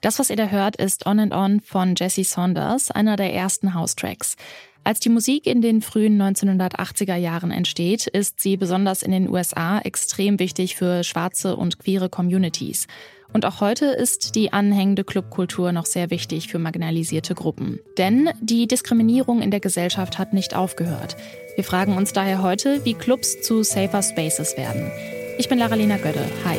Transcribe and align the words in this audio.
Das, 0.00 0.18
was 0.18 0.30
ihr 0.30 0.36
da 0.36 0.46
hört, 0.46 0.76
ist 0.76 1.06
On 1.06 1.18
and 1.18 1.34
On 1.34 1.60
von 1.60 1.94
Jesse 1.96 2.24
Saunders, 2.24 2.90
einer 2.90 3.16
der 3.16 3.34
ersten 3.34 3.74
House-Tracks. 3.74 4.36
Als 4.84 5.00
die 5.00 5.08
Musik 5.08 5.46
in 5.46 5.60
den 5.60 5.82
frühen 5.82 6.20
1980er 6.20 7.16
Jahren 7.16 7.50
entsteht, 7.50 8.06
ist 8.06 8.40
sie 8.40 8.56
besonders 8.56 9.02
in 9.02 9.10
den 9.10 9.28
USA 9.28 9.80
extrem 9.80 10.38
wichtig 10.38 10.76
für 10.76 11.04
schwarze 11.04 11.56
und 11.56 11.78
queere 11.78 12.08
Communities. 12.08 12.86
Und 13.32 13.44
auch 13.44 13.60
heute 13.60 13.86
ist 13.86 14.34
die 14.34 14.52
anhängende 14.52 15.04
Clubkultur 15.04 15.72
noch 15.72 15.84
sehr 15.84 16.10
wichtig 16.10 16.48
für 16.48 16.58
marginalisierte 16.58 17.34
Gruppen. 17.34 17.80
Denn 17.98 18.30
die 18.40 18.66
Diskriminierung 18.66 19.42
in 19.42 19.50
der 19.50 19.60
Gesellschaft 19.60 20.18
hat 20.18 20.32
nicht 20.32 20.54
aufgehört. 20.54 21.16
Wir 21.56 21.64
fragen 21.64 21.96
uns 21.96 22.14
daher 22.14 22.40
heute, 22.40 22.84
wie 22.86 22.94
Clubs 22.94 23.42
zu 23.42 23.62
safer 23.62 24.02
Spaces 24.02 24.56
werden. 24.56 24.90
Ich 25.36 25.48
bin 25.48 25.58
Laralina 25.58 25.98
Gödde. 25.98 26.24
Hi. 26.46 26.56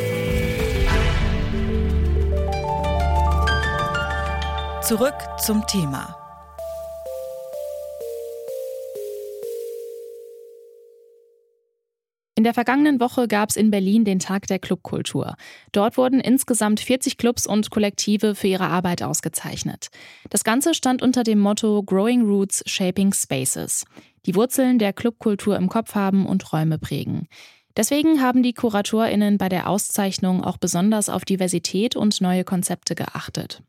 Zurück 4.90 5.14
zum 5.38 5.68
Thema. 5.68 6.18
In 12.34 12.44
der 12.44 12.56
vergangenen 12.56 13.00
Woche 13.00 13.28
gab 13.28 13.52
es 13.52 13.56
in 13.56 13.70
Berlin 13.70 14.04
den 14.04 14.18
Tag 14.18 14.48
der 14.48 14.58
Clubkultur. 14.58 15.36
Dort 15.74 15.96
wurden 15.98 16.20
insgesamt 16.20 16.80
40 16.80 17.18
Clubs 17.18 17.46
und 17.46 17.70
Kollektive 17.70 18.34
für 18.34 18.48
ihre 18.48 18.66
Arbeit 18.66 19.04
ausgezeichnet. 19.04 19.90
Das 20.32 20.44
Ganze 20.44 20.74
stand 20.74 21.04
unter 21.04 21.24
dem 21.24 21.38
Motto 21.38 21.84
Growing 21.84 22.24
Roots, 22.24 22.64
Shaping 22.66 23.14
Spaces. 23.14 23.86
Die 24.26 24.34
Wurzeln 24.34 24.80
der 24.80 24.94
Clubkultur 24.94 25.56
im 25.56 25.70
Kopf 25.70 25.94
haben 25.94 26.26
und 26.26 26.52
Räume 26.52 26.80
prägen. 26.80 27.28
Deswegen 27.78 28.22
haben 28.22 28.44
die 28.44 28.54
KuratorInnen 28.54 29.38
bei 29.38 29.48
der 29.48 29.70
Auszeichnung 29.70 30.44
auch 30.44 30.58
besonders 30.58 31.10
auf 31.10 31.24
Diversität 31.24 31.96
und 31.96 32.20
neue 32.22 32.44
Konzepte 32.44 32.96
geachtet. 32.96 33.62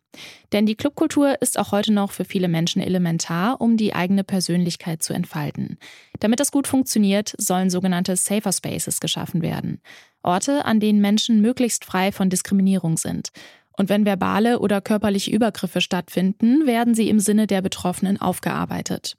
Denn 0.53 0.67
die 0.67 0.75
Clubkultur 0.75 1.41
ist 1.41 1.59
auch 1.59 1.71
heute 1.71 1.93
noch 1.93 2.11
für 2.11 2.25
viele 2.25 2.49
Menschen 2.49 2.83
elementar, 2.83 3.61
um 3.61 3.77
die 3.77 3.95
eigene 3.95 4.25
Persönlichkeit 4.25 5.03
zu 5.03 5.13
entfalten. 5.13 5.79
Damit 6.19 6.41
das 6.41 6.51
gut 6.51 6.67
funktioniert, 6.67 7.35
sollen 7.39 7.71
sogenannte 7.71 8.17
Safer 8.17 8.53
Spaces 8.53 9.01
geschaffen 9.01 9.43
werden. 9.43 9.81
Orte, 10.23 10.65
an 10.65 10.81
denen 10.81 11.01
Menschen 11.01 11.41
möglichst 11.41 11.85
frei 11.85 12.13
von 12.13 12.29
Diskriminierung 12.29 12.97
sind. 12.97 13.29
Und 13.77 13.89
wenn 13.89 14.05
verbale 14.05 14.59
oder 14.59 14.81
körperliche 14.81 15.31
Übergriffe 15.31 15.81
stattfinden, 15.81 16.67
werden 16.67 16.95
sie 16.95 17.09
im 17.09 17.21
Sinne 17.21 17.47
der 17.47 17.63
Betroffenen 17.63 18.21
aufgearbeitet. 18.21 19.17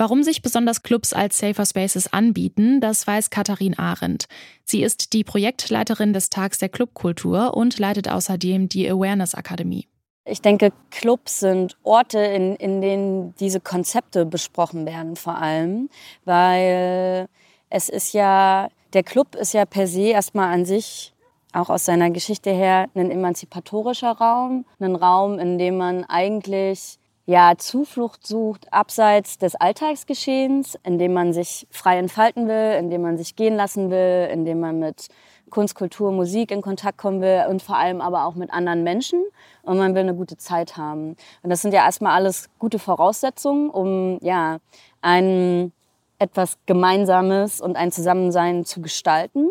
Warum 0.00 0.22
sich 0.22 0.40
besonders 0.40 0.82
Clubs 0.82 1.12
als 1.12 1.36
Safer 1.36 1.66
Spaces 1.66 2.10
anbieten, 2.10 2.80
das 2.80 3.06
weiß 3.06 3.28
Katharin 3.28 3.78
Arendt. 3.78 4.28
Sie 4.64 4.82
ist 4.82 5.12
die 5.12 5.24
Projektleiterin 5.24 6.14
des 6.14 6.30
Tags 6.30 6.56
der 6.56 6.70
Clubkultur 6.70 7.54
und 7.54 7.78
leitet 7.78 8.10
außerdem 8.10 8.70
die 8.70 8.88
Awareness 8.88 9.34
Akademie. 9.34 9.88
Ich 10.24 10.40
denke, 10.40 10.72
Clubs 10.90 11.40
sind 11.40 11.76
Orte, 11.82 12.18
in, 12.18 12.56
in 12.56 12.80
denen 12.80 13.34
diese 13.40 13.60
Konzepte 13.60 14.24
besprochen 14.24 14.86
werden, 14.86 15.16
vor 15.16 15.36
allem, 15.36 15.90
weil 16.24 17.28
es 17.68 17.90
ist 17.90 18.14
ja, 18.14 18.68
der 18.94 19.02
Club 19.02 19.34
ist 19.34 19.52
ja 19.52 19.66
per 19.66 19.86
se 19.86 20.08
erstmal 20.08 20.54
an 20.54 20.64
sich 20.64 21.12
auch 21.52 21.68
aus 21.68 21.84
seiner 21.84 22.08
Geschichte 22.08 22.50
her 22.50 22.88
ein 22.94 23.10
emanzipatorischer 23.10 24.12
Raum, 24.12 24.64
ein 24.78 24.96
Raum, 24.96 25.38
in 25.38 25.58
dem 25.58 25.76
man 25.76 26.04
eigentlich 26.04 26.99
ja, 27.30 27.56
Zuflucht 27.56 28.26
sucht 28.26 28.72
abseits 28.72 29.38
des 29.38 29.54
Alltagsgeschehens, 29.54 30.76
in 30.82 30.98
dem 30.98 31.12
man 31.12 31.32
sich 31.32 31.68
frei 31.70 31.96
entfalten 31.96 32.48
will, 32.48 32.76
in 32.76 32.90
dem 32.90 33.02
man 33.02 33.16
sich 33.16 33.36
gehen 33.36 33.54
lassen 33.54 33.88
will, 33.88 34.28
in 34.32 34.44
dem 34.44 34.58
man 34.58 34.80
mit 34.80 35.06
Kunst, 35.48 35.76
Kultur, 35.76 36.10
Musik 36.10 36.50
in 36.50 36.60
Kontakt 36.60 36.98
kommen 36.98 37.20
will 37.20 37.44
und 37.48 37.62
vor 37.62 37.76
allem 37.76 38.00
aber 38.00 38.24
auch 38.24 38.34
mit 38.34 38.52
anderen 38.52 38.82
Menschen 38.82 39.22
und 39.62 39.78
man 39.78 39.94
will 39.94 40.00
eine 40.00 40.16
gute 40.16 40.38
Zeit 40.38 40.76
haben. 40.76 41.10
Und 41.44 41.50
das 41.50 41.62
sind 41.62 41.72
ja 41.72 41.84
erstmal 41.84 42.14
alles 42.14 42.48
gute 42.58 42.80
Voraussetzungen, 42.80 43.70
um 43.70 44.18
ja 44.22 44.58
ein 45.00 45.72
etwas 46.18 46.58
Gemeinsames 46.66 47.60
und 47.60 47.76
ein 47.76 47.92
Zusammensein 47.92 48.64
zu 48.64 48.82
gestalten. 48.82 49.50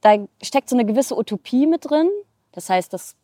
Da 0.00 0.16
steckt 0.42 0.68
so 0.68 0.74
eine 0.74 0.84
gewisse 0.84 1.16
Utopie 1.16 1.68
mit 1.68 1.88
drin. 1.88 2.10
Das 2.50 2.68
heißt, 2.68 2.92
das 2.92 3.14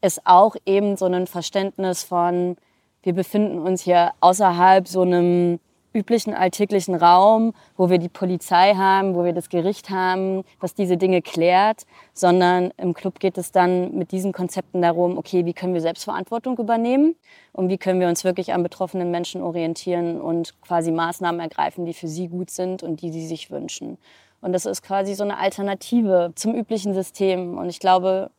ist 0.00 0.22
auch 0.24 0.56
eben 0.64 0.96
so 0.96 1.04
ein 1.04 1.26
Verständnis 1.26 2.02
von 2.02 2.56
wir 3.02 3.14
befinden 3.14 3.58
uns 3.58 3.82
hier 3.82 4.12
außerhalb 4.20 4.86
so 4.86 5.02
einem 5.02 5.58
üblichen 5.92 6.34
alltäglichen 6.34 6.94
Raum, 6.94 7.52
wo 7.76 7.90
wir 7.90 7.98
die 7.98 8.08
Polizei 8.08 8.74
haben, 8.74 9.14
wo 9.14 9.24
wir 9.24 9.32
das 9.32 9.48
Gericht 9.48 9.90
haben, 9.90 10.44
was 10.60 10.74
diese 10.74 10.96
Dinge 10.96 11.20
klärt, 11.20 11.84
sondern 12.14 12.72
im 12.76 12.94
Club 12.94 13.18
geht 13.18 13.38
es 13.38 13.50
dann 13.50 13.96
mit 13.96 14.12
diesen 14.12 14.32
Konzepten 14.32 14.82
darum, 14.82 15.18
okay, 15.18 15.44
wie 15.46 15.52
können 15.52 15.74
wir 15.74 15.80
Selbstverantwortung 15.80 16.58
übernehmen 16.58 17.16
und 17.52 17.68
wie 17.68 17.78
können 17.78 18.00
wir 18.00 18.08
uns 18.08 18.24
wirklich 18.24 18.52
an 18.52 18.62
betroffenen 18.62 19.10
Menschen 19.10 19.42
orientieren 19.42 20.20
und 20.20 20.60
quasi 20.60 20.92
Maßnahmen 20.92 21.40
ergreifen, 21.40 21.86
die 21.86 21.94
für 21.94 22.08
sie 22.08 22.28
gut 22.28 22.50
sind 22.50 22.82
und 22.82 23.02
die 23.02 23.10
sie 23.10 23.26
sich 23.26 23.50
wünschen. 23.50 23.98
Und 24.42 24.52
das 24.52 24.66
ist 24.66 24.82
quasi 24.82 25.14
so 25.14 25.24
eine 25.24 25.38
Alternative 25.38 26.32
zum 26.34 26.54
üblichen 26.54 26.94
System. 26.94 27.58
Und 27.58 27.68
ich 27.68 27.78
glaube, 27.78 28.30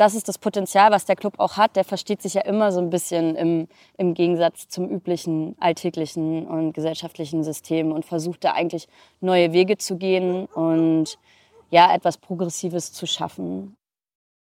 das 0.00 0.14
ist 0.14 0.28
das 0.28 0.38
Potenzial, 0.38 0.90
was 0.90 1.04
der 1.04 1.14
Club 1.14 1.34
auch 1.38 1.58
hat. 1.58 1.76
Der 1.76 1.84
versteht 1.84 2.22
sich 2.22 2.32
ja 2.32 2.40
immer 2.40 2.72
so 2.72 2.80
ein 2.80 2.88
bisschen 2.88 3.36
im, 3.36 3.68
im 3.98 4.14
Gegensatz 4.14 4.66
zum 4.68 4.88
üblichen 4.88 5.54
alltäglichen 5.60 6.46
und 6.46 6.72
gesellschaftlichen 6.72 7.44
System 7.44 7.92
und 7.92 8.06
versucht 8.06 8.44
da 8.44 8.52
eigentlich 8.52 8.88
neue 9.20 9.52
Wege 9.52 9.76
zu 9.76 9.98
gehen 9.98 10.46
und 10.46 11.18
ja, 11.70 11.94
etwas 11.94 12.16
Progressives 12.16 12.92
zu 12.92 13.06
schaffen. 13.06 13.76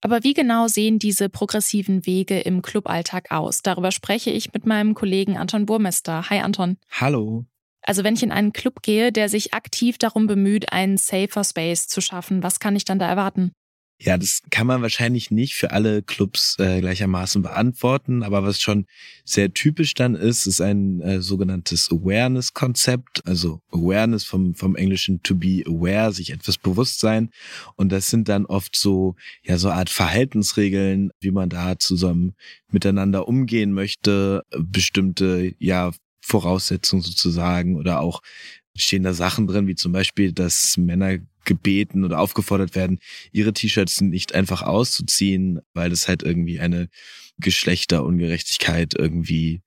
Aber 0.01 0.23
wie 0.23 0.33
genau 0.33 0.67
sehen 0.67 0.97
diese 0.97 1.27
progressiven 1.27 2.05
Wege 2.05 2.39
im 2.39 2.61
Cluballtag 2.61 3.31
aus? 3.31 3.61
Darüber 3.61 3.91
spreche 3.91 4.31
ich 4.31 4.53
mit 4.53 4.65
meinem 4.65 4.93
Kollegen 4.95 5.37
Anton 5.37 5.65
Burmester. 5.65 6.29
Hi 6.29 6.39
Anton. 6.39 6.77
Hallo. 6.89 7.43
Also 7.81 8.05
wenn 8.05 8.13
ich 8.15 8.23
in 8.23 8.31
einen 8.31 8.53
Club 8.53 8.81
gehe, 8.81 9.11
der 9.11 9.27
sich 9.27 9.53
aktiv 9.53 9.97
darum 9.97 10.25
bemüht, 10.25 10.71
einen 10.71 10.95
safer 10.95 11.43
Space 11.43 11.87
zu 11.87 11.99
schaffen, 11.99 12.43
was 12.43 12.61
kann 12.61 12.77
ich 12.77 12.85
dann 12.85 12.99
da 12.99 13.09
erwarten? 13.09 13.51
Ja, 13.99 14.17
das 14.17 14.41
kann 14.49 14.67
man 14.67 14.81
wahrscheinlich 14.81 15.31
nicht 15.31 15.53
für 15.53 15.71
alle 15.71 16.01
Clubs 16.01 16.57
äh, 16.59 16.81
gleichermaßen 16.81 17.41
beantworten, 17.41 18.23
aber 18.23 18.43
was 18.43 18.59
schon 18.59 18.85
sehr 19.23 19.53
typisch 19.53 19.93
dann 19.93 20.15
ist, 20.15 20.45
ist 20.45 20.59
ein 20.59 20.99
äh, 20.99 21.21
sogenanntes 21.21 21.89
Awareness-Konzept, 21.89 23.25
also 23.25 23.61
Awareness 23.71 24.25
vom, 24.25 24.55
vom 24.55 24.75
Englischen 24.75 25.21
to 25.23 25.35
be 25.35 25.63
aware, 25.65 26.11
sich 26.11 26.31
etwas 26.31 26.57
bewusst 26.57 26.99
sein. 26.99 27.29
Und 27.75 27.91
das 27.91 28.09
sind 28.09 28.27
dann 28.27 28.45
oft 28.45 28.75
so, 28.75 29.15
ja, 29.43 29.57
so 29.57 29.69
Art 29.69 29.89
Verhaltensregeln, 29.89 31.11
wie 31.21 31.31
man 31.31 31.49
da 31.49 31.77
zusammen 31.79 32.33
miteinander 32.71 33.27
umgehen 33.27 33.71
möchte, 33.71 34.43
bestimmte, 34.57 35.53
ja, 35.59 35.91
Voraussetzungen 36.25 37.03
sozusagen 37.03 37.75
oder 37.75 37.99
auch 37.99 38.21
stehen 38.75 39.03
da 39.03 39.13
Sachen 39.13 39.45
drin, 39.47 39.67
wie 39.67 39.75
zum 39.75 39.91
Beispiel, 39.91 40.31
dass 40.31 40.77
Männer 40.77 41.19
gebeten 41.45 42.03
oder 42.03 42.19
aufgefordert 42.19 42.75
werden, 42.75 42.99
ihre 43.31 43.53
T-Shirts 43.53 44.01
nicht 44.01 44.35
einfach 44.35 44.61
auszuziehen, 44.61 45.59
weil 45.73 45.89
das 45.89 46.07
halt 46.07 46.23
irgendwie 46.23 46.59
eine 46.59 46.89
Geschlechterungerechtigkeit 47.39 48.93
irgendwie 48.97 49.61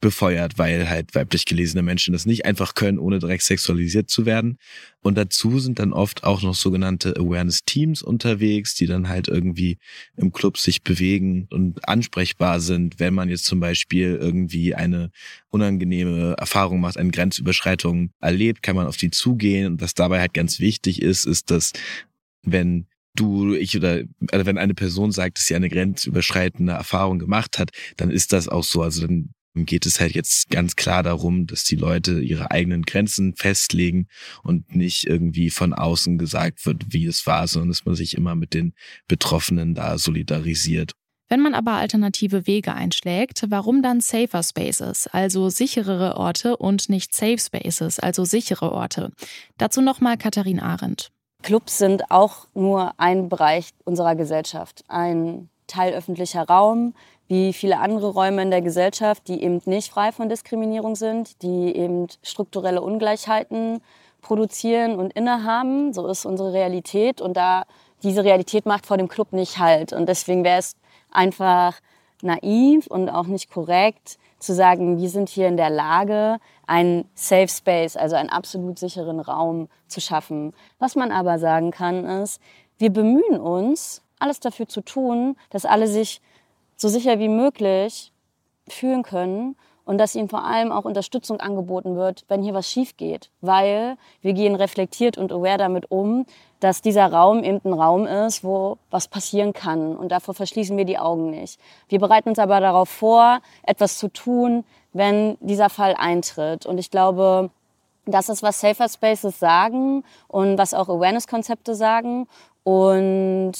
befeuert, 0.00 0.58
weil 0.58 0.88
halt 0.88 1.14
weiblich 1.14 1.46
gelesene 1.46 1.82
Menschen 1.82 2.12
das 2.12 2.26
nicht 2.26 2.44
einfach 2.44 2.74
können, 2.74 2.98
ohne 2.98 3.18
direkt 3.18 3.42
sexualisiert 3.42 4.10
zu 4.10 4.26
werden. 4.26 4.58
Und 5.00 5.16
dazu 5.16 5.58
sind 5.58 5.78
dann 5.78 5.92
oft 5.92 6.24
auch 6.24 6.42
noch 6.42 6.54
sogenannte 6.54 7.16
Awareness-Teams 7.16 8.02
unterwegs, 8.02 8.74
die 8.74 8.86
dann 8.86 9.08
halt 9.08 9.28
irgendwie 9.28 9.78
im 10.16 10.32
Club 10.32 10.58
sich 10.58 10.82
bewegen 10.82 11.48
und 11.50 11.88
ansprechbar 11.88 12.60
sind, 12.60 13.00
wenn 13.00 13.14
man 13.14 13.30
jetzt 13.30 13.46
zum 13.46 13.60
Beispiel 13.60 14.18
irgendwie 14.20 14.74
eine 14.74 15.10
unangenehme 15.48 16.34
Erfahrung 16.38 16.80
macht, 16.80 16.98
eine 16.98 17.10
Grenzüberschreitung 17.10 18.10
erlebt, 18.20 18.62
kann 18.62 18.76
man 18.76 18.86
auf 18.86 18.98
die 18.98 19.10
zugehen. 19.10 19.66
Und 19.66 19.80
was 19.80 19.94
dabei 19.94 20.20
halt 20.20 20.34
ganz 20.34 20.60
wichtig 20.60 21.00
ist, 21.00 21.24
ist, 21.26 21.50
dass 21.50 21.72
wenn 22.42 22.86
du, 23.14 23.54
ich 23.54 23.76
oder 23.76 24.02
also 24.30 24.46
wenn 24.46 24.58
eine 24.58 24.74
Person 24.74 25.10
sagt, 25.10 25.38
dass 25.38 25.46
sie 25.46 25.54
eine 25.54 25.70
grenzüberschreitende 25.70 26.72
Erfahrung 26.72 27.18
gemacht 27.18 27.58
hat, 27.58 27.70
dann 27.96 28.10
ist 28.10 28.34
das 28.34 28.48
auch 28.48 28.64
so. 28.64 28.82
Also 28.82 29.06
dann 29.06 29.30
geht 29.64 29.86
es 29.86 30.00
halt 30.00 30.14
jetzt 30.14 30.50
ganz 30.50 30.76
klar 30.76 31.02
darum, 31.02 31.46
dass 31.46 31.64
die 31.64 31.76
Leute 31.76 32.20
ihre 32.20 32.50
eigenen 32.50 32.82
Grenzen 32.82 33.34
festlegen 33.34 34.08
und 34.42 34.74
nicht 34.74 35.06
irgendwie 35.06 35.50
von 35.50 35.72
außen 35.72 36.18
gesagt 36.18 36.66
wird, 36.66 36.92
wie 36.92 37.06
es 37.06 37.26
war, 37.26 37.48
sondern 37.48 37.70
dass 37.70 37.84
man 37.84 37.94
sich 37.94 38.16
immer 38.16 38.34
mit 38.34 38.52
den 38.52 38.74
Betroffenen 39.08 39.74
da 39.74 39.98
solidarisiert. 39.98 40.92
Wenn 41.28 41.40
man 41.40 41.54
aber 41.54 41.72
alternative 41.72 42.46
Wege 42.46 42.72
einschlägt, 42.74 43.44
warum 43.48 43.82
dann 43.82 44.00
Safer 44.00 44.44
Spaces, 44.44 45.08
also 45.08 45.48
sicherere 45.48 46.16
Orte 46.16 46.56
und 46.56 46.88
nicht 46.88 47.16
Safe 47.16 47.38
Spaces, 47.38 47.98
also 47.98 48.24
sichere 48.24 48.70
Orte? 48.70 49.10
Dazu 49.58 49.80
nochmal 49.80 50.18
Katharin 50.18 50.60
Arendt. 50.60 51.10
Clubs 51.42 51.78
sind 51.78 52.10
auch 52.10 52.46
nur 52.54 52.98
ein 52.98 53.28
Bereich 53.28 53.70
unserer 53.84 54.14
Gesellschaft, 54.14 54.84
ein 54.88 55.48
Teil 55.66 55.94
öffentlicher 55.94 56.42
Raum, 56.42 56.94
wie 57.28 57.52
viele 57.52 57.78
andere 57.78 58.08
Räume 58.08 58.42
in 58.42 58.50
der 58.50 58.62
Gesellschaft, 58.62 59.26
die 59.28 59.42
eben 59.42 59.60
nicht 59.64 59.90
frei 59.90 60.12
von 60.12 60.28
Diskriminierung 60.28 60.94
sind, 60.94 61.42
die 61.42 61.74
eben 61.76 62.06
strukturelle 62.22 62.82
Ungleichheiten 62.82 63.80
produzieren 64.22 64.96
und 64.96 65.12
innehaben. 65.12 65.92
So 65.92 66.06
ist 66.06 66.24
unsere 66.24 66.52
Realität 66.52 67.20
und 67.20 67.36
da 67.36 67.64
diese 68.02 68.24
Realität 68.24 68.66
macht 68.66 68.86
vor 68.86 68.96
dem 68.96 69.08
Club 69.08 69.32
nicht 69.32 69.58
halt. 69.58 69.92
Und 69.92 70.08
deswegen 70.08 70.44
wäre 70.44 70.58
es 70.58 70.76
einfach 71.10 71.80
naiv 72.22 72.86
und 72.86 73.08
auch 73.08 73.26
nicht 73.26 73.50
korrekt 73.50 74.18
zu 74.38 74.54
sagen, 74.54 74.98
wir 74.98 75.08
sind 75.08 75.28
hier 75.28 75.48
in 75.48 75.56
der 75.56 75.70
Lage, 75.70 76.38
einen 76.66 77.08
Safe 77.14 77.48
Space, 77.48 77.96
also 77.96 78.16
einen 78.16 78.28
absolut 78.28 78.78
sicheren 78.78 79.20
Raum 79.20 79.68
zu 79.88 80.00
schaffen. 80.00 80.52
Was 80.78 80.94
man 80.94 81.10
aber 81.10 81.38
sagen 81.38 81.70
kann, 81.70 82.04
ist, 82.04 82.40
wir 82.78 82.90
bemühen 82.90 83.40
uns, 83.40 84.02
alles 84.18 84.40
dafür 84.40 84.68
zu 84.68 84.82
tun, 84.82 85.36
dass 85.50 85.64
alle 85.64 85.86
sich 85.86 86.20
so 86.76 86.88
sicher 86.88 87.18
wie 87.18 87.28
möglich 87.28 88.12
fühlen 88.68 89.02
können 89.02 89.56
und 89.86 89.98
dass 89.98 90.14
ihnen 90.14 90.28
vor 90.28 90.44
allem 90.44 90.72
auch 90.72 90.84
Unterstützung 90.84 91.40
angeboten 91.40 91.96
wird, 91.96 92.24
wenn 92.28 92.42
hier 92.42 92.54
was 92.54 92.68
schief 92.68 92.96
geht, 92.96 93.30
weil 93.40 93.96
wir 94.20 94.32
gehen 94.32 94.56
reflektiert 94.56 95.16
und 95.16 95.32
aware 95.32 95.58
damit 95.58 95.90
um, 95.90 96.26
dass 96.60 96.82
dieser 96.82 97.10
Raum 97.10 97.44
eben 97.44 97.60
ein 97.64 97.72
Raum 97.72 98.06
ist, 98.06 98.42
wo 98.42 98.78
was 98.90 99.06
passieren 99.08 99.52
kann. 99.52 99.96
Und 99.96 100.10
davor 100.10 100.34
verschließen 100.34 100.76
wir 100.76 100.84
die 100.84 100.98
Augen 100.98 101.30
nicht. 101.30 101.60
Wir 101.88 102.00
bereiten 102.00 102.30
uns 102.30 102.38
aber 102.38 102.60
darauf 102.60 102.88
vor, 102.88 103.40
etwas 103.62 103.98
zu 103.98 104.08
tun, 104.08 104.64
wenn 104.92 105.36
dieser 105.40 105.70
Fall 105.70 105.94
eintritt. 105.96 106.66
Und 106.66 106.78
ich 106.78 106.90
glaube, 106.90 107.50
das 108.06 108.28
ist, 108.28 108.42
was 108.42 108.60
Safer 108.60 108.88
Spaces 108.88 109.38
sagen 109.38 110.02
und 110.26 110.58
was 110.58 110.74
auch 110.74 110.88
Awareness-Konzepte 110.88 111.74
sagen. 111.74 112.26
Und 112.64 113.52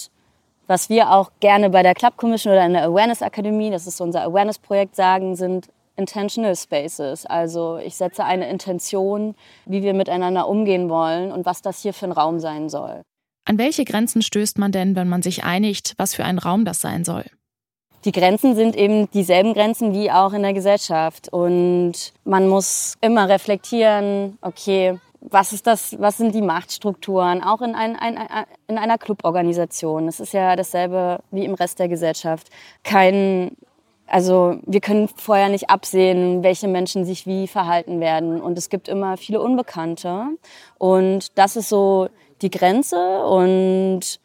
was 0.67 0.89
wir 0.89 1.11
auch 1.11 1.31
gerne 1.39 1.69
bei 1.69 1.81
der 1.81 1.93
Club 1.93 2.17
Commission 2.17 2.53
oder 2.53 2.65
in 2.65 2.73
der 2.73 2.83
Awareness 2.83 3.21
Akademie, 3.21 3.71
das 3.71 3.87
ist 3.87 3.97
so 3.97 4.03
unser 4.03 4.23
Awareness-Projekt, 4.23 4.95
sagen, 4.95 5.35
sind 5.35 5.67
Intentional 5.95 6.55
Spaces. 6.55 7.25
Also 7.25 7.77
ich 7.77 7.95
setze 7.95 8.23
eine 8.23 8.49
Intention, 8.49 9.35
wie 9.65 9.81
wir 9.81 9.93
miteinander 9.93 10.47
umgehen 10.47 10.89
wollen 10.89 11.31
und 11.31 11.45
was 11.45 11.61
das 11.61 11.81
hier 11.81 11.93
für 11.93 12.05
ein 12.05 12.11
Raum 12.11 12.39
sein 12.39 12.69
soll. 12.69 13.01
An 13.45 13.57
welche 13.57 13.85
Grenzen 13.85 14.21
stößt 14.21 14.59
man 14.59 14.71
denn, 14.71 14.95
wenn 14.95 15.09
man 15.09 15.21
sich 15.21 15.43
einigt, 15.43 15.93
was 15.97 16.13
für 16.13 16.25
ein 16.25 16.37
Raum 16.37 16.65
das 16.65 16.81
sein 16.81 17.03
soll? 17.03 17.25
Die 18.05 18.11
Grenzen 18.11 18.55
sind 18.55 18.75
eben 18.75 19.09
dieselben 19.11 19.53
Grenzen 19.53 19.93
wie 19.93 20.11
auch 20.11 20.33
in 20.33 20.43
der 20.43 20.53
Gesellschaft. 20.53 21.29
Und 21.31 22.13
man 22.23 22.47
muss 22.47 22.95
immer 23.01 23.27
reflektieren, 23.27 24.37
okay, 24.41 24.99
was 25.29 25.53
ist 25.53 25.67
das, 25.67 25.99
was 25.99 26.17
sind 26.17 26.33
die 26.33 26.41
Machtstrukturen, 26.41 27.43
auch 27.43 27.61
in, 27.61 27.75
ein, 27.75 27.95
ein, 27.95 28.17
in 28.67 28.77
einer 28.77 28.97
Cluborganisation. 28.97 30.07
Es 30.07 30.19
ist 30.19 30.33
ja 30.33 30.55
dasselbe 30.55 31.19
wie 31.31 31.45
im 31.45 31.53
Rest 31.53 31.79
der 31.79 31.87
Gesellschaft. 31.87 32.49
Kein 32.83 33.51
also 34.07 34.57
wir 34.65 34.79
können 34.79 35.09
vorher 35.09 35.49
nicht 35.49 35.69
absehen, 35.69 36.41
welche 36.41 36.67
Menschen 36.69 37.03
sich 37.03 37.27
wie 37.27 37.47
verhalten 37.47 37.99
werden. 37.99 38.41
Und 38.41 38.57
es 38.57 38.69
gibt 38.69 38.87
immer 38.87 39.17
viele 39.17 39.41
Unbekannte. 39.41 40.27
Und 40.77 41.37
das 41.37 41.57
ist 41.57 41.69
so 41.69 42.07
die 42.41 42.49
Grenze. 42.49 43.25
Und 43.25 44.21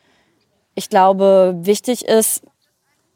ich 0.76 0.88
glaube, 0.88 1.56
wichtig 1.62 2.04
ist, 2.06 2.44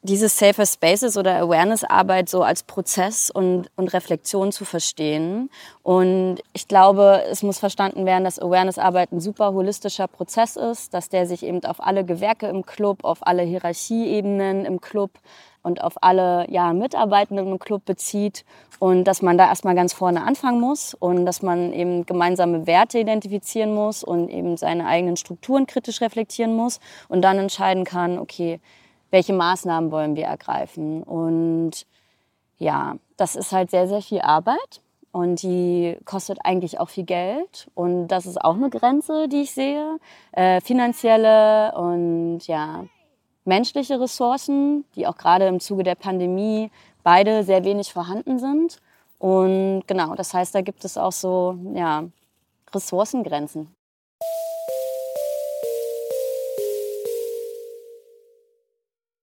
diese 0.07 0.29
Safer 0.29 0.65
Spaces 0.65 1.17
oder 1.17 1.35
Awareness-Arbeit 1.37 2.29
so 2.29 2.41
als 2.41 2.63
Prozess 2.63 3.29
und, 3.29 3.69
und 3.75 3.93
Reflexion 3.93 4.51
zu 4.51 4.65
verstehen. 4.65 5.49
Und 5.83 6.37
ich 6.53 6.67
glaube, 6.67 7.23
es 7.29 7.43
muss 7.43 7.59
verstanden 7.59 8.05
werden, 8.05 8.23
dass 8.23 8.39
Awareness-Arbeit 8.39 9.11
ein 9.11 9.19
super 9.19 9.53
holistischer 9.53 10.07
Prozess 10.07 10.55
ist, 10.55 10.93
dass 10.93 11.09
der 11.09 11.27
sich 11.27 11.43
eben 11.43 11.63
auf 11.65 11.85
alle 11.85 12.05
Gewerke 12.05 12.47
im 12.47 12.65
Club, 12.65 13.03
auf 13.03 13.19
alle 13.21 13.43
Hierarchieebenen 13.43 14.65
im 14.65 14.81
Club 14.81 15.11
und 15.63 15.83
auf 15.83 16.01
alle 16.01 16.49
ja, 16.49 16.71
Mitarbeitenden 16.73 17.47
im 17.47 17.59
Club 17.59 17.83
bezieht 17.85 18.45
und 18.79 19.03
dass 19.03 19.21
man 19.21 19.37
da 19.37 19.47
erstmal 19.47 19.75
ganz 19.75 19.91
vorne 19.91 20.23
anfangen 20.23 20.61
muss 20.61 20.93
und 20.93 21.25
dass 21.25 21.41
man 21.41 21.73
eben 21.73 22.05
gemeinsame 22.05 22.65
Werte 22.67 22.99
identifizieren 22.99 23.73
muss 23.73 24.03
und 24.03 24.29
eben 24.29 24.55
seine 24.55 24.85
eigenen 24.85 25.17
Strukturen 25.17 25.67
kritisch 25.67 26.01
reflektieren 26.01 26.55
muss 26.55 26.79
und 27.09 27.21
dann 27.21 27.37
entscheiden 27.37 27.83
kann, 27.83 28.17
okay, 28.17 28.61
welche 29.11 29.33
Maßnahmen 29.33 29.91
wollen 29.91 30.15
wir 30.15 30.25
ergreifen. 30.25 31.03
Und 31.03 31.85
ja, 32.57 32.95
das 33.17 33.35
ist 33.35 33.51
halt 33.51 33.71
sehr, 33.71 33.87
sehr 33.87 34.01
viel 34.01 34.21
Arbeit 34.21 34.81
und 35.11 35.41
die 35.41 35.97
kostet 36.05 36.39
eigentlich 36.43 36.79
auch 36.79 36.89
viel 36.89 37.05
Geld. 37.05 37.69
Und 37.73 38.09
das 38.09 38.25
ist 38.25 38.39
auch 38.39 38.55
eine 38.55 38.69
Grenze, 38.69 39.27
die 39.27 39.41
ich 39.41 39.51
sehe. 39.51 39.99
Äh, 40.31 40.61
finanzielle 40.61 41.73
und 41.75 42.41
ja, 42.47 42.85
menschliche 43.45 43.99
Ressourcen, 43.99 44.85
die 44.95 45.07
auch 45.07 45.17
gerade 45.17 45.47
im 45.47 45.59
Zuge 45.59 45.83
der 45.83 45.95
Pandemie 45.95 46.69
beide 47.03 47.43
sehr 47.43 47.63
wenig 47.63 47.93
vorhanden 47.93 48.37
sind. 48.37 48.79
Und 49.19 49.83
genau, 49.87 50.13
das 50.15 50.33
heißt, 50.33 50.53
da 50.53 50.61
gibt 50.61 50.85
es 50.85 50.97
auch 50.97 51.11
so 51.11 51.57
ja, 51.73 52.03
Ressourcengrenzen. 52.73 53.73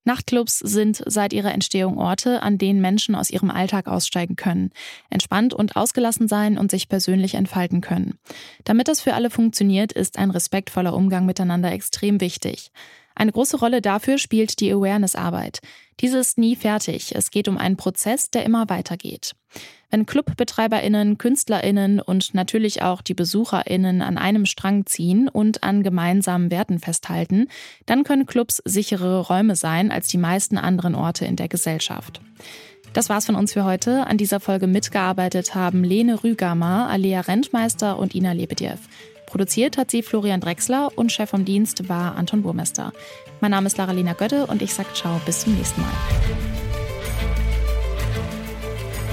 Nachtclubs 0.04 0.58
sind 0.58 1.02
seit 1.06 1.32
ihrer 1.32 1.52
Entstehung 1.52 1.98
Orte, 1.98 2.42
an 2.42 2.58
denen 2.58 2.80
Menschen 2.80 3.14
aus 3.14 3.30
ihrem 3.30 3.50
Alltag 3.50 3.88
aussteigen 3.88 4.36
können, 4.36 4.70
entspannt 5.10 5.54
und 5.54 5.76
ausgelassen 5.76 6.28
sein 6.28 6.58
und 6.58 6.70
sich 6.70 6.88
persönlich 6.88 7.34
entfalten 7.34 7.80
können. 7.80 8.18
Damit 8.64 8.88
das 8.88 9.00
für 9.00 9.14
alle 9.14 9.30
funktioniert, 9.30 9.92
ist 9.92 10.18
ein 10.18 10.30
respektvoller 10.30 10.94
Umgang 10.94 11.24
miteinander 11.26 11.72
extrem 11.72 12.20
wichtig. 12.20 12.70
Eine 13.14 13.32
große 13.32 13.58
Rolle 13.58 13.80
dafür 13.80 14.18
spielt 14.18 14.60
die 14.60 14.72
Awareness-Arbeit. 14.72 15.60
Diese 16.00 16.18
ist 16.18 16.36
nie 16.36 16.56
fertig. 16.56 17.14
Es 17.14 17.30
geht 17.30 17.46
um 17.46 17.56
einen 17.56 17.76
Prozess, 17.76 18.30
der 18.30 18.44
immer 18.44 18.68
weitergeht. 18.68 19.34
Wenn 19.94 20.06
Clubbetreiberinnen, 20.06 21.18
Künstlerinnen 21.18 22.00
und 22.00 22.34
natürlich 22.34 22.82
auch 22.82 23.00
die 23.00 23.14
Besucherinnen 23.14 24.02
an 24.02 24.18
einem 24.18 24.44
Strang 24.44 24.86
ziehen 24.86 25.28
und 25.28 25.62
an 25.62 25.84
gemeinsamen 25.84 26.50
Werten 26.50 26.80
festhalten, 26.80 27.46
dann 27.86 28.02
können 28.02 28.26
Clubs 28.26 28.60
sichere 28.64 29.20
Räume 29.20 29.54
sein 29.54 29.92
als 29.92 30.08
die 30.08 30.18
meisten 30.18 30.58
anderen 30.58 30.96
Orte 30.96 31.26
in 31.26 31.36
der 31.36 31.46
Gesellschaft. 31.46 32.20
Das 32.92 33.08
war's 33.08 33.26
von 33.26 33.36
uns 33.36 33.52
für 33.52 33.64
heute. 33.64 34.08
An 34.08 34.18
dieser 34.18 34.40
Folge 34.40 34.66
mitgearbeitet 34.66 35.54
haben 35.54 35.84
Lene 35.84 36.24
Rügamer, 36.24 36.88
Alea 36.90 37.20
Rentmeister 37.20 37.96
und 37.96 38.16
Ina 38.16 38.32
Lebedjew. 38.32 38.78
Produziert 39.26 39.78
hat 39.78 39.92
sie 39.92 40.02
Florian 40.02 40.40
Drexler 40.40 40.90
und 40.96 41.12
Chef 41.12 41.30
vom 41.30 41.44
Dienst 41.44 41.88
war 41.88 42.16
Anton 42.16 42.42
Burmester. 42.42 42.92
Mein 43.40 43.52
Name 43.52 43.68
ist 43.68 43.78
Lara-Lena 43.78 44.14
Götte 44.14 44.46
und 44.46 44.60
ich 44.60 44.74
sage 44.74 44.88
ciao, 44.92 45.20
bis 45.24 45.42
zum 45.42 45.54
nächsten 45.54 45.82
Mal. 45.82 46.43